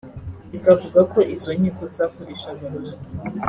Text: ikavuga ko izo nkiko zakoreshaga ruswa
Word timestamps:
ikavuga 0.57 0.99
ko 1.11 1.19
izo 1.35 1.49
nkiko 1.57 1.83
zakoreshaga 1.95 2.63
ruswa 2.71 3.01